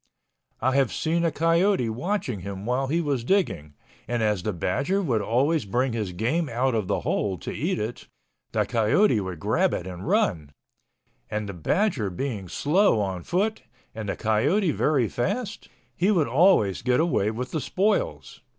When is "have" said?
0.77-0.91